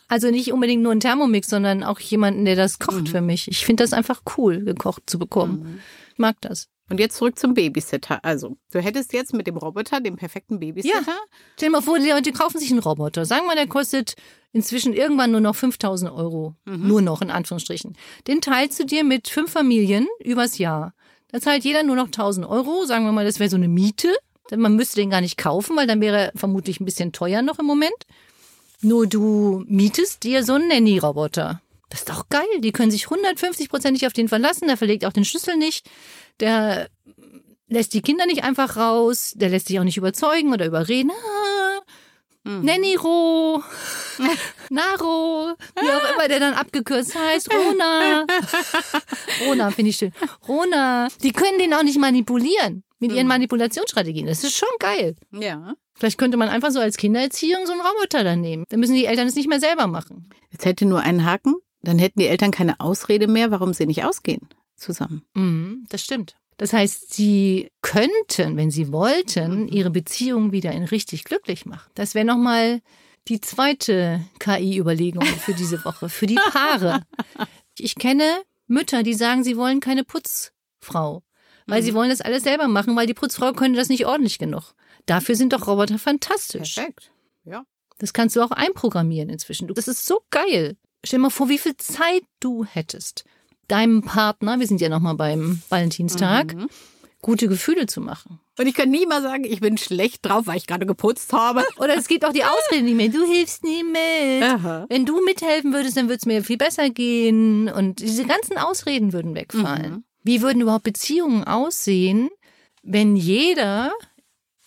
Also 0.07 0.29
nicht 0.29 0.51
unbedingt 0.51 0.83
nur 0.83 0.91
ein 0.91 0.99
Thermomix, 0.99 1.47
sondern 1.47 1.83
auch 1.83 1.99
jemanden, 1.99 2.43
der 2.43 2.57
das 2.57 2.79
kocht 2.79 3.07
für 3.09 3.21
mich. 3.21 3.47
Ich 3.47 3.65
finde 3.65 3.83
das 3.83 3.93
einfach 3.93 4.23
cool, 4.37 4.61
gekocht 4.65 5.03
zu 5.05 5.17
bekommen. 5.17 5.81
Ich 6.11 6.19
mag 6.19 6.35
das. 6.41 6.67
Und 6.89 6.99
jetzt 6.99 7.15
zurück 7.15 7.39
zum 7.39 7.53
Babysitter. 7.53 8.19
Also, 8.25 8.57
du 8.73 8.81
hättest 8.81 9.13
jetzt 9.13 9.33
mit 9.33 9.47
dem 9.47 9.55
Roboter 9.55 10.01
den 10.01 10.17
perfekten 10.17 10.59
Babysitter. 10.59 10.99
Stell 11.55 11.69
dir 11.69 11.71
mal 11.71 11.81
vor, 11.81 11.97
die 11.99 12.09
Leute 12.09 12.33
kaufen 12.33 12.59
sich 12.59 12.69
einen 12.71 12.81
Roboter. 12.81 13.23
Sagen 13.23 13.45
wir, 13.45 13.55
der 13.55 13.67
kostet 13.67 14.15
inzwischen 14.51 14.91
irgendwann 14.91 15.31
nur 15.31 15.39
noch 15.39 15.55
5000 15.55 16.11
Euro. 16.11 16.55
Nur 16.65 17.01
noch, 17.01 17.21
in 17.21 17.31
Anführungsstrichen. 17.31 17.95
Den 18.27 18.41
teilst 18.41 18.77
du 18.81 18.85
dir 18.85 19.05
mit 19.05 19.29
fünf 19.29 19.51
Familien 19.53 20.07
übers 20.19 20.57
Jahr. 20.57 20.93
Da 21.29 21.39
zahlt 21.39 21.63
jeder 21.63 21.83
nur 21.83 21.95
noch 21.95 22.07
1000 22.07 22.45
Euro. 22.45 22.83
Sagen 22.83 23.05
wir 23.05 23.13
mal, 23.13 23.23
das 23.23 23.39
wäre 23.39 23.49
so 23.49 23.55
eine 23.55 23.69
Miete. 23.69 24.09
Man 24.55 24.75
müsste 24.75 24.97
den 24.97 25.09
gar 25.09 25.21
nicht 25.21 25.37
kaufen, 25.37 25.75
weil 25.75 25.87
dann 25.87 26.01
wäre 26.01 26.17
er 26.17 26.31
vermutlich 26.35 26.79
ein 26.79 26.85
bisschen 26.85 27.11
teuer 27.11 27.41
noch 27.41 27.59
im 27.59 27.65
Moment. 27.65 28.05
Nur 28.81 29.07
du 29.07 29.63
mietest 29.67 30.23
dir 30.23 30.43
so 30.43 30.53
einen 30.53 30.67
Nanny-Roboter. 30.67 31.61
Das 31.89 32.01
ist 32.01 32.09
doch 32.09 32.29
geil. 32.29 32.47
Die 32.59 32.71
können 32.71 32.91
sich 32.91 33.05
150-prozentig 33.05 34.07
auf 34.07 34.13
den 34.13 34.27
verlassen. 34.27 34.67
Der 34.67 34.77
verlegt 34.77 35.05
auch 35.05 35.13
den 35.13 35.25
Schlüssel 35.25 35.57
nicht. 35.57 35.89
Der 36.39 36.89
lässt 37.67 37.93
die 37.93 38.01
Kinder 38.01 38.25
nicht 38.25 38.43
einfach 38.43 38.77
raus. 38.77 39.33
Der 39.35 39.49
lässt 39.49 39.67
sich 39.67 39.79
auch 39.79 39.83
nicht 39.83 39.97
überzeugen 39.97 40.53
oder 40.53 40.65
überreden. 40.65 41.11
Ah, 41.11 41.81
Nanny-Ro, 42.43 43.61
Naro, 44.69 45.53
wie 45.79 45.89
auch 45.89 46.15
immer 46.15 46.27
der 46.27 46.39
dann 46.39 46.55
abgekürzt 46.55 47.15
heißt. 47.15 47.53
Rona. 47.53 48.25
Rona 49.45 49.69
finde 49.69 49.89
ich 49.91 49.97
schön. 49.97 50.11
Rona. 50.47 51.07
Die 51.21 51.33
können 51.33 51.59
den 51.59 51.73
auch 51.73 51.83
nicht 51.83 51.99
manipulieren 51.99 52.83
mit 53.01 53.11
ihren 53.11 53.27
Manipulationsstrategien. 53.27 54.27
Das 54.27 54.43
ist 54.43 54.55
schon 54.55 54.69
geil. 54.79 55.15
Ja. 55.31 55.73
Vielleicht 55.95 56.17
könnte 56.17 56.37
man 56.37 56.49
einfach 56.49 56.71
so 56.71 56.79
als 56.79 56.97
Kindererziehung 56.97 57.65
so 57.65 57.73
einen 57.73 57.81
Roboter 57.81 58.23
dann 58.23 58.41
nehmen. 58.41 58.63
Dann 58.69 58.79
müssen 58.79 58.95
die 58.95 59.05
Eltern 59.05 59.27
es 59.27 59.35
nicht 59.35 59.49
mehr 59.49 59.59
selber 59.59 59.87
machen. 59.87 60.29
Jetzt 60.51 60.65
hätte 60.65 60.85
nur 60.85 61.01
einen 61.01 61.25
Haken. 61.25 61.55
Dann 61.81 61.99
hätten 61.99 62.19
die 62.19 62.27
Eltern 62.27 62.51
keine 62.51 62.79
Ausrede 62.79 63.27
mehr, 63.27 63.51
warum 63.51 63.73
sie 63.73 63.87
nicht 63.87 64.05
ausgehen 64.05 64.47
zusammen. 64.75 65.23
Mhm, 65.33 65.85
das 65.89 66.03
stimmt. 66.03 66.35
Das 66.57 66.73
heißt, 66.73 67.13
sie 67.13 67.71
könnten, 67.81 68.55
wenn 68.55 68.69
sie 68.69 68.91
wollten, 68.91 69.67
ihre 69.67 69.89
Beziehung 69.89 70.51
wieder 70.51 70.71
in 70.71 70.83
richtig 70.83 71.23
glücklich 71.23 71.65
machen. 71.65 71.89
Das 71.95 72.13
wäre 72.13 72.25
nochmal 72.25 72.81
die 73.27 73.41
zweite 73.41 74.21
KI-Überlegung 74.39 75.25
für 75.25 75.53
diese 75.53 75.83
Woche, 75.85 76.09
für 76.09 76.27
die 76.27 76.39
Paare. 76.51 77.01
Ich 77.77 77.95
kenne 77.95 78.43
Mütter, 78.67 79.01
die 79.01 79.13
sagen, 79.13 79.43
sie 79.43 79.57
wollen 79.57 79.79
keine 79.79 80.03
Putzfrau, 80.03 81.23
weil 81.67 81.83
sie 81.83 81.93
wollen 81.93 82.09
das 82.09 82.21
alles 82.21 82.43
selber 82.43 82.67
machen, 82.67 82.95
weil 82.95 83.07
die 83.07 83.13
Putzfrau 83.13 83.53
könnte 83.53 83.79
das 83.79 83.89
nicht 83.89 84.05
ordentlich 84.05 84.39
genug. 84.39 84.73
Dafür 85.05 85.35
sind 85.35 85.53
doch 85.53 85.67
Roboter 85.67 85.99
fantastisch. 85.99 86.75
Perfekt. 86.75 87.11
Ja. 87.45 87.63
Das 87.99 88.13
kannst 88.13 88.35
du 88.35 88.41
auch 88.41 88.51
einprogrammieren 88.51 89.29
inzwischen. 89.29 89.67
Das 89.67 89.87
ist 89.87 90.05
so 90.05 90.21
geil. 90.31 90.77
Stell 91.03 91.17
dir 91.17 91.23
mal 91.23 91.29
vor, 91.29 91.49
wie 91.49 91.57
viel 91.57 91.77
Zeit 91.77 92.23
du 92.39 92.63
hättest, 92.63 93.25
deinem 93.67 94.01
Partner, 94.01 94.59
wir 94.59 94.67
sind 94.67 94.81
ja 94.81 94.89
nochmal 94.89 95.15
beim 95.15 95.61
Valentinstag, 95.69 96.55
gute 97.21 97.47
Gefühle 97.47 97.87
zu 97.87 98.01
machen. 98.01 98.39
Und 98.59 98.67
ich 98.67 98.73
kann 98.75 98.89
nie 98.89 99.05
mal 99.05 99.21
sagen, 99.21 99.43
ich 99.43 99.59
bin 99.59 99.77
schlecht 99.77 100.25
drauf, 100.25 100.45
weil 100.45 100.57
ich 100.57 100.67
gerade 100.67 100.85
geputzt 100.85 101.33
habe. 101.33 101.63
Oder 101.77 101.95
es 101.95 102.07
gibt 102.07 102.25
auch 102.25 102.33
die 102.33 102.43
Ausrede 102.43 102.83
nicht 102.83 102.95
mehr. 102.95 103.09
Du 103.09 103.25
hilfst 103.25 103.63
nie 103.63 103.83
mit. 103.83 104.43
Aha. 104.43 104.85
Wenn 104.89 105.05
du 105.05 105.23
mithelfen 105.23 105.73
würdest, 105.73 105.97
dann 105.97 106.05
würde 106.05 106.17
es 106.17 106.25
mir 106.25 106.43
viel 106.43 106.57
besser 106.57 106.89
gehen. 106.89 107.69
Und 107.69 107.99
diese 107.99 108.25
ganzen 108.25 108.57
Ausreden 108.57 109.13
würden 109.13 109.33
wegfallen. 109.33 110.03
Wie 110.23 110.41
würden 110.41 110.61
überhaupt 110.61 110.83
Beziehungen 110.83 111.43
aussehen, 111.43 112.29
wenn 112.83 113.15
jeder 113.15 113.91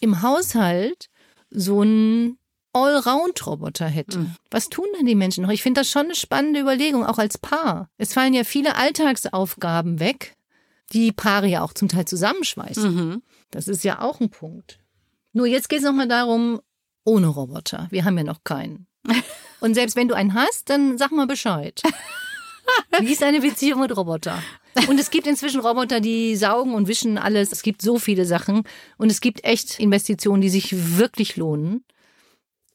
im 0.01 0.23
Haushalt 0.23 1.09
so 1.51 1.81
einen 1.81 2.39
Allround-Roboter 2.73 3.87
hätte? 3.87 4.27
Was 4.51 4.69
tun 4.69 4.87
dann 4.97 5.07
die 5.07 5.15
Menschen 5.15 5.43
noch? 5.45 5.51
Ich 5.51 5.63
finde 5.63 5.81
das 5.81 5.91
schon 5.91 6.07
eine 6.07 6.15
spannende 6.15 6.61
Überlegung, 6.61 7.07
auch 7.07 7.19
als 7.19 7.39
Paar. 7.39 7.89
Es 7.99 8.13
fallen 8.13 8.35
ja 8.35 8.45
viele 8.45 8.77
Alltagsaufgaben 8.77 10.01
weg, 10.01 10.37
die 10.93 11.13
Paare 11.13 11.47
ja 11.47 11.63
auch 11.63 11.73
zum 11.73 11.89
Teil 11.89 12.05
zusammenschweißen. 12.05 12.95
Mhm. 12.95 13.23
Das 13.51 13.69
ist 13.69 13.85
ja 13.85 14.01
auch 14.01 14.21
ein 14.21 14.31
Punkt. 14.31 14.81
Nur 15.33 15.47
jetzt 15.47 15.69
geht 15.69 15.79
es 15.79 15.85
nochmal 15.85 16.09
darum, 16.09 16.61
ohne 17.05 17.29
Roboter. 17.29 17.87
Wir 17.91 18.05
haben 18.05 18.19
ja 18.19 18.25
noch 18.25 18.45
keinen. 18.45 18.87
Und 19.61 19.75
selbst 19.75 19.97
wenn 19.97 20.09
du 20.09 20.15
einen 20.15 20.35
hast, 20.35 20.69
dann 20.71 20.99
sag 20.99 21.13
mal 21.13 21.27
Bescheid. 21.27 21.81
Wie 23.01 23.13
ist 23.13 23.23
eine 23.23 23.41
Beziehung 23.41 23.81
mit 23.81 23.97
Roboter? 23.97 24.43
Und 24.89 24.99
es 24.99 25.11
gibt 25.11 25.27
inzwischen 25.27 25.61
Roboter, 25.61 26.01
die 26.01 26.37
saugen 26.37 26.75
und 26.75 26.89
wischen 26.89 27.17
alles. 27.19 27.53
Es 27.53 27.63
gibt 27.63 27.81
so 27.81 27.99
viele 27.99 28.25
Sachen. 28.25 28.65
Und 28.99 29.11
es 29.11 29.21
gibt 29.21 29.45
echt 29.45 29.79
Investitionen, 29.79 30.41
die 30.41 30.49
sich 30.49 30.99
wirklich 30.99 31.37
lohnen 31.37 31.85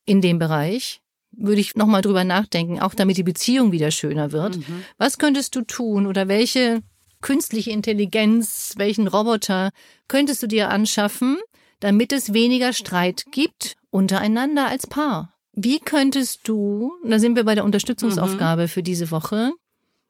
in 0.05 0.21
dem 0.21 0.39
Bereich. 0.39 1.01
Würde 1.31 1.61
ich 1.61 1.75
nochmal 1.75 2.01
drüber 2.01 2.23
nachdenken, 2.23 2.79
auch 2.79 2.95
damit 2.95 3.17
die 3.17 3.23
Beziehung 3.23 3.71
wieder 3.71 3.91
schöner 3.91 4.31
wird. 4.31 4.57
Was 4.97 5.17
könntest 5.17 5.55
du 5.55 5.61
tun 5.61 6.07
oder 6.07 6.27
welche 6.27 6.81
künstliche 7.21 7.71
Intelligenz, 7.71 8.73
welchen 8.77 9.07
Roboter 9.07 9.71
könntest 10.07 10.41
du 10.41 10.47
dir 10.47 10.69
anschaffen, 10.69 11.37
damit 11.81 12.11
es 12.13 12.33
weniger 12.33 12.73
Streit 12.73 13.25
gibt 13.31 13.75
untereinander 13.91 14.67
als 14.67 14.87
Paar? 14.87 15.33
Wie 15.53 15.79
könntest 15.79 16.47
du, 16.47 16.93
da 17.03 17.19
sind 17.19 17.35
wir 17.35 17.43
bei 17.43 17.55
der 17.55 17.65
Unterstützungsaufgabe 17.65 18.67
für 18.67 18.83
diese 18.83 19.11
Woche, 19.11 19.51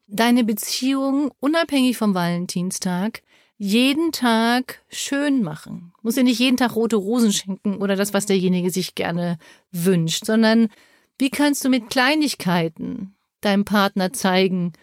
deine 0.10 0.44
Beziehung 0.44 1.32
unabhängig 1.40 1.98
vom 1.98 2.14
Valentinstag 2.14 3.22
jeden 3.58 4.12
Tag 4.12 4.82
schön 4.90 5.44
machen. 5.44 5.94
Muss 6.02 6.16
ja 6.16 6.24
nicht 6.24 6.40
jeden 6.40 6.58
Tag 6.58 6.76
rote 6.76 6.96
Rosen 6.96 7.34
schenken 7.34 7.78
oder 7.78 7.96
das, 7.96 8.14
was 8.14 8.26
derjenige 8.26 8.72
sich 8.72 8.96
gerne 8.96 9.38
wünscht, 9.72 10.26
sondern 10.26 10.70
wie 11.20 11.30
kannst 11.30 11.66
du 11.66 11.70
mit 11.70 11.90
Kleinigkeiten 11.90 13.16
deinem 13.42 13.66
Partner 13.66 14.14
zeigen, 14.14 14.74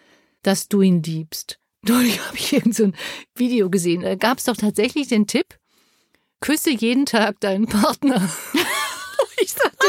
dass 0.43 0.67
du 0.67 0.81
ihn 0.81 1.01
liebst? 1.01 1.59
Neulich 1.87 2.19
habe 2.25 2.37
ich 2.37 2.53
irgend 2.53 2.75
so 2.75 2.83
ein 2.85 2.95
Video 3.35 3.69
gesehen. 3.69 4.01
Da 4.01 4.15
gab 4.15 4.37
es 4.37 4.45
doch 4.45 4.57
tatsächlich 4.57 5.07
den 5.07 5.27
Tipp, 5.27 5.57
küsse 6.39 6.71
jeden 6.71 7.05
Tag 7.05 7.39
deinen 7.39 7.67
Partner. 7.67 8.29
ich 9.41 9.53
dachte, 9.53 9.87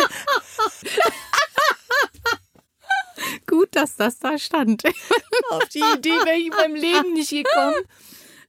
Gut, 3.47 3.69
dass 3.73 3.88
das 3.99 4.19
da 4.19 4.39
stand. 4.39 4.85
auf 5.51 5.69
die 5.69 5.83
Idee 5.97 6.11
wäre 6.11 6.37
ich 6.37 6.47
in 6.47 6.53
meinem 6.53 6.75
Leben 6.75 7.13
nicht 7.13 7.31
gekommen, 7.31 7.83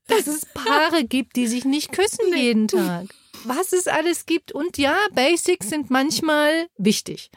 dass 0.07 0.27
es 0.27 0.45
Paare 0.45 1.03
gibt, 1.03 1.35
die 1.35 1.47
sich 1.47 1.65
nicht 1.65 1.91
küssen 1.91 2.35
jeden 2.35 2.67
Tag. 2.67 3.07
Was 3.45 3.71
es 3.73 3.87
alles 3.87 4.25
gibt. 4.25 4.51
Und 4.51 4.77
ja, 4.77 4.97
Basics 5.13 5.69
sind 5.69 5.89
manchmal 5.89 6.67
wichtig. 6.77 7.31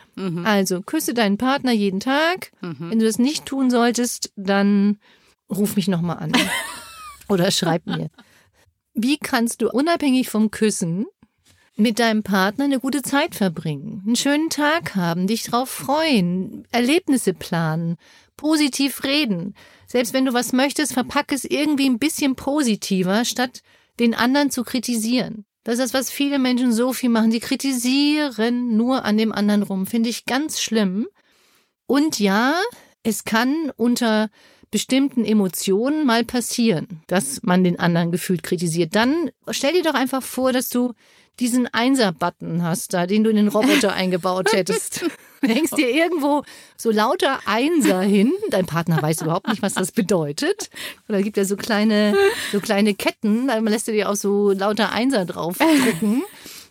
Also 0.45 0.81
küsse 0.81 1.15
deinen 1.15 1.39
Partner 1.39 1.73
jeden 1.73 2.01
Tag. 2.01 2.51
Wenn 2.61 2.99
du 2.99 3.05
das 3.05 3.19
nicht 3.19 3.47
tun 3.47 3.71
solltest, 3.71 4.33
dann 4.37 4.99
ruf 5.51 5.77
mich 5.77 5.89
nochmal 5.89 6.19
an. 6.19 6.33
Oder 7.29 7.51
schreib 7.51 7.87
mir. 7.87 8.11
Wie 8.95 9.17
kannst 9.19 9.63
du 9.63 9.71
unabhängig 9.71 10.29
vom 10.29 10.51
Küssen 10.51 11.07
mit 11.77 11.99
deinem 11.99 12.23
Partner 12.23 12.65
eine 12.65 12.81
gute 12.81 13.03
Zeit 13.03 13.35
verbringen, 13.35 14.03
einen 14.07 14.17
schönen 14.17 14.51
Tag 14.51 14.95
haben, 14.95 15.27
dich 15.27 15.45
drauf 15.45 15.71
freuen, 15.71 16.67
Erlebnisse 16.71 17.33
planen, 17.35 17.97
positiv 18.37 19.05
reden. 19.05 19.55
Selbst 19.87 20.13
wenn 20.13 20.25
du 20.25 20.33
was 20.33 20.53
möchtest, 20.53 20.93
verpack 20.93 21.33
es 21.33 21.45
irgendwie 21.45 21.89
ein 21.89 21.99
bisschen 21.99 22.35
positiver, 22.37 23.25
statt 23.25 23.63
den 24.01 24.15
anderen 24.15 24.51
zu 24.51 24.65
kritisieren. 24.65 25.45
Das 25.65 25.75
ist 25.75 25.81
das, 25.81 25.95
was 25.95 26.11
viele 26.11 26.39
Menschen 26.39 26.73
so 26.73 26.93
viel 26.93 27.09
machen. 27.09 27.31
Die 27.31 27.41
kritisieren 27.41 28.77
nur 28.77 29.05
an 29.05 29.17
dem 29.17 29.33
anderen 29.33 29.63
rum. 29.63 29.87
Finde 29.87 30.09
ich 30.09 30.25
ganz 30.27 30.61
schlimm. 30.61 31.07
Und 31.87 32.19
ja, 32.19 32.55
es 33.05 33.25
kann 33.25 33.71
unter 33.77 34.29
bestimmten 34.73 35.25
Emotionen 35.25 36.05
mal 36.05 36.25
passieren, 36.25 37.03
dass 37.07 37.43
man 37.43 37.63
den 37.63 37.79
anderen 37.79 38.11
gefühlt 38.11 38.43
kritisiert. 38.43 38.97
Dann 38.97 39.31
stell 39.51 39.75
dir 39.75 39.83
doch 39.83 39.95
einfach 39.95 40.23
vor, 40.23 40.53
dass 40.53 40.69
du 40.69 40.95
diesen 41.41 41.67
Einser-Button 41.67 42.63
hast, 42.63 42.95
da, 42.95 43.07
den 43.07 43.25
du 43.25 43.31
in 43.31 43.37
den 43.37 43.49
Roboter 43.49 43.93
eingebaut 43.95 44.53
hättest. 44.53 45.05
Du 45.41 45.49
hängst 45.49 45.77
dir 45.77 45.89
irgendwo 45.91 46.43
so 46.77 46.91
lauter 46.91 47.41
Einser 47.47 48.01
hin. 48.03 48.33
Dein 48.51 48.67
Partner 48.67 49.03
weiß 49.03 49.23
überhaupt 49.23 49.49
nicht, 49.49 49.63
was 49.63 49.75
das 49.75 49.93
bedeutet. 49.93 50.71
Oder 51.09 51.23
gibt 51.23 51.37
ja 51.37 51.45
so 51.45 51.57
kleine, 51.57 52.15
so 52.53 52.61
kleine 52.61 52.95
Ketten, 52.95 53.49
da 53.49 53.59
lässt 53.59 53.89
du 53.89 53.93
dir 53.93 54.09
auch 54.11 54.17
so 54.17 54.53
lauter 54.53 54.93
Einser 54.93 55.25
draufdrucken. 55.25 56.23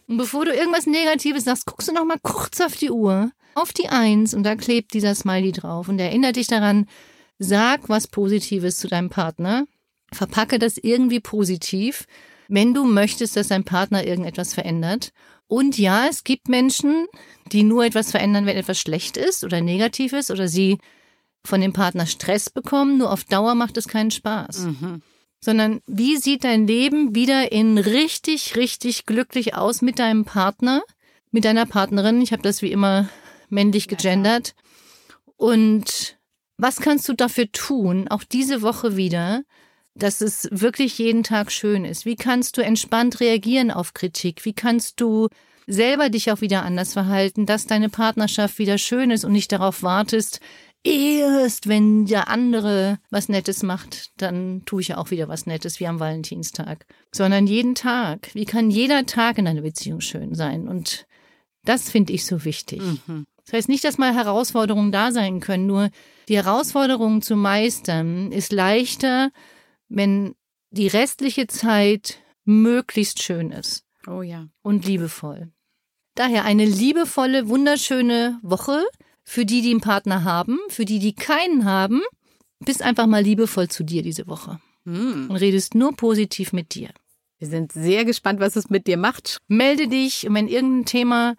Und 0.07 0.17
bevor 0.17 0.45
du 0.45 0.53
irgendwas 0.53 0.85
Negatives 0.85 1.45
sagst, 1.45 1.65
guckst 1.65 1.87
du 1.87 1.93
noch 1.93 2.05
mal 2.05 2.19
kurz 2.21 2.61
auf 2.61 2.75
die 2.75 2.91
Uhr, 2.91 3.31
auf 3.55 3.73
die 3.73 3.89
Eins 3.89 4.33
und 4.33 4.43
da 4.43 4.55
klebt 4.55 4.93
dieser 4.93 5.15
Smiley 5.15 5.51
drauf 5.51 5.87
und 5.87 5.99
erinnert 5.99 6.35
dich 6.35 6.47
daran, 6.47 6.87
sag 7.39 7.89
was 7.89 8.07
Positives 8.07 8.79
zu 8.79 8.87
deinem 8.87 9.09
Partner, 9.09 9.65
verpacke 10.13 10.59
das 10.59 10.77
irgendwie 10.77 11.19
positiv, 11.19 12.05
wenn 12.51 12.73
du 12.73 12.83
möchtest, 12.83 13.37
dass 13.37 13.47
dein 13.47 13.63
Partner 13.63 14.05
irgendetwas 14.05 14.53
verändert. 14.53 15.13
Und 15.47 15.77
ja, 15.77 16.07
es 16.07 16.25
gibt 16.25 16.49
Menschen, 16.49 17.07
die 17.51 17.63
nur 17.63 17.85
etwas 17.85 18.11
verändern, 18.11 18.45
wenn 18.45 18.57
etwas 18.57 18.77
schlecht 18.77 19.15
ist 19.15 19.43
oder 19.45 19.61
negativ 19.61 20.11
ist 20.11 20.31
oder 20.31 20.49
sie 20.49 20.77
von 21.45 21.61
dem 21.61 21.71
Partner 21.71 22.05
Stress 22.05 22.49
bekommen. 22.49 22.97
Nur 22.97 23.11
auf 23.11 23.23
Dauer 23.23 23.55
macht 23.55 23.77
es 23.77 23.87
keinen 23.87 24.11
Spaß. 24.11 24.67
Sondern 25.43 25.79
wie 25.87 26.17
sieht 26.17 26.43
dein 26.43 26.67
Leben 26.67 27.15
wieder 27.15 27.51
in 27.53 27.77
richtig, 27.77 28.57
richtig 28.57 29.05
glücklich 29.05 29.55
aus 29.55 29.81
mit 29.81 29.97
deinem 29.97 30.25
Partner, 30.25 30.83
mit 31.31 31.45
deiner 31.45 31.65
Partnerin? 31.65 32.21
Ich 32.21 32.33
habe 32.33 32.43
das 32.43 32.61
wie 32.61 32.71
immer 32.71 33.09
männlich 33.49 33.87
gegendert. 33.87 34.55
Und 35.37 36.17
was 36.57 36.81
kannst 36.81 37.07
du 37.07 37.13
dafür 37.13 37.49
tun, 37.51 38.09
auch 38.09 38.23
diese 38.23 38.61
Woche 38.61 38.97
wieder, 38.97 39.43
dass 39.95 40.21
es 40.21 40.47
wirklich 40.51 40.97
jeden 40.97 41.23
Tag 41.23 41.51
schön 41.51 41.85
ist? 41.85 42.05
Wie 42.05 42.15
kannst 42.15 42.57
du 42.57 42.61
entspannt 42.61 43.19
reagieren 43.19 43.71
auf 43.71 43.93
Kritik? 43.93 44.45
Wie 44.45 44.53
kannst 44.53 45.01
du 45.01 45.27
selber 45.67 46.09
dich 46.09 46.31
auch 46.31 46.41
wieder 46.41 46.63
anders 46.63 46.93
verhalten, 46.93 47.45
dass 47.45 47.67
deine 47.67 47.89
Partnerschaft 47.89 48.57
wieder 48.57 48.77
schön 48.77 49.11
ist 49.11 49.25
und 49.25 49.31
nicht 49.31 49.51
darauf 49.51 49.83
wartest, 49.83 50.39
erst 50.83 51.67
wenn 51.67 52.05
der 52.05 52.27
andere 52.29 52.99
was 53.09 53.29
Nettes 53.29 53.63
macht, 53.63 54.11
dann 54.17 54.63
tue 54.65 54.81
ich 54.81 54.89
ja 54.89 54.97
auch 54.97 55.11
wieder 55.11 55.27
was 55.27 55.45
Nettes 55.45 55.79
wie 55.79 55.87
am 55.87 55.99
Valentinstag. 55.99 56.85
Sondern 57.11 57.47
jeden 57.47 57.75
Tag. 57.75 58.29
Wie 58.33 58.45
kann 58.45 58.71
jeder 58.71 59.05
Tag 59.05 59.37
in 59.37 59.47
einer 59.47 59.61
Beziehung 59.61 60.01
schön 60.01 60.33
sein? 60.33 60.67
Und 60.67 61.05
das 61.63 61.89
finde 61.89 62.13
ich 62.13 62.25
so 62.25 62.43
wichtig. 62.45 62.81
Mhm. 62.81 63.25
Das 63.45 63.53
heißt 63.53 63.69
nicht, 63.69 63.83
dass 63.83 63.97
mal 63.97 64.13
Herausforderungen 64.13 64.91
da 64.91 65.11
sein 65.11 65.39
können, 65.39 65.67
nur 65.67 65.89
die 66.27 66.37
Herausforderungen 66.37 67.21
zu 67.21 67.35
meistern 67.35 68.31
ist 68.31 68.51
leichter, 68.51 69.31
wenn 69.91 70.35
die 70.69 70.87
restliche 70.87 71.47
Zeit 71.47 72.19
möglichst 72.45 73.21
schön 73.21 73.51
ist. 73.51 73.85
Oh 74.07 74.21
ja. 74.21 74.47
Und 74.61 74.85
liebevoll. 74.85 75.51
Daher 76.15 76.45
eine 76.45 76.65
liebevolle, 76.65 77.47
wunderschöne 77.47 78.39
Woche 78.41 78.83
für 79.23 79.45
die, 79.45 79.61
die 79.61 79.71
einen 79.71 79.81
Partner 79.81 80.23
haben, 80.23 80.57
für 80.69 80.85
die, 80.85 80.99
die 80.99 81.13
keinen 81.13 81.65
haben. 81.65 82.01
Bist 82.59 82.81
einfach 82.81 83.07
mal 83.07 83.23
liebevoll 83.23 83.67
zu 83.69 83.83
dir 83.83 84.01
diese 84.01 84.27
Woche. 84.27 84.59
Mm. 84.83 85.29
Und 85.29 85.35
redest 85.35 85.75
nur 85.75 85.95
positiv 85.95 86.53
mit 86.53 86.73
dir. 86.75 86.89
Wir 87.37 87.47
sind 87.47 87.71
sehr 87.71 88.05
gespannt, 88.05 88.39
was 88.39 88.55
es 88.55 88.69
mit 88.69 88.87
dir 88.87 88.97
macht. 88.97 89.37
Melde 89.47 89.87
dich, 89.87 90.27
wenn 90.29 90.47
irgendein 90.47 90.85
Thema 90.85 91.35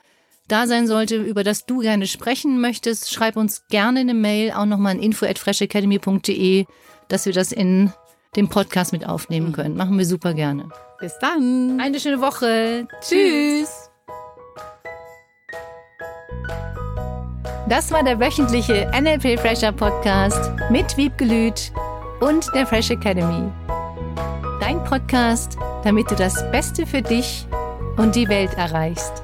da 0.49 0.66
sein 0.66 0.87
sollte, 0.87 1.16
über 1.16 1.44
das 1.44 1.64
du 1.64 1.78
gerne 1.78 2.06
sprechen 2.06 2.61
möchtest, 2.61 3.12
schreib 3.12 3.37
uns 3.37 3.66
gerne 3.68 4.00
eine 4.00 4.14
Mail, 4.14 4.52
auch 4.52 4.66
nochmal 4.66 4.92
an 4.92 5.02
info 5.02 5.26
at 5.26 5.38
freshacademy.de, 5.38 6.66
dass 7.09 7.26
wir 7.26 7.32
das 7.32 7.52
in 7.52 7.92
den 8.37 8.49
Podcast 8.49 8.93
mit 8.93 9.07
aufnehmen 9.07 9.49
mhm. 9.49 9.53
können. 9.53 9.77
Machen 9.77 9.99
wir 9.99 10.07
super 10.07 10.35
gerne. 10.35 10.69
Bis 10.99 11.19
dann. 11.21 11.79
Eine 11.81 12.01
schöne 12.01 12.21
Woche. 12.21 12.87
Tschüss. 13.01 13.91
Das 17.69 17.91
war 17.91 18.03
der 18.03 18.19
wöchentliche 18.21 18.91
NLP 18.99 19.39
Fresher 19.39 19.73
Podcast 19.73 20.51
mit 20.71 20.97
Wiebgelüt 20.97 21.73
und 22.21 22.47
der 22.55 22.67
Fresh 22.67 22.91
Academy. 22.91 23.51
Dein 24.61 24.83
Podcast, 24.85 25.57
damit 25.85 26.11
du 26.11 26.15
das 26.15 26.51
Beste 26.51 26.87
für 26.87 27.03
dich 27.03 27.47
und 27.97 28.15
die 28.15 28.29
Welt 28.29 28.53
erreichst. 28.55 29.23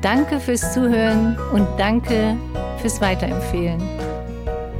Danke 0.00 0.40
fürs 0.40 0.72
Zuhören 0.72 1.36
und 1.52 1.66
danke 1.78 2.36
fürs 2.80 3.00
Weiterempfehlen. 3.00 4.07